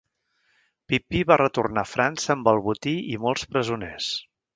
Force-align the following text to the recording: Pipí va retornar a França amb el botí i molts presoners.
Pipí 0.91 1.19
va 1.31 1.37
retornar 1.41 1.83
a 1.83 1.89
França 1.89 2.31
amb 2.37 2.49
el 2.53 2.63
botí 2.69 2.95
i 3.17 3.21
molts 3.27 3.45
presoners. 3.53 4.09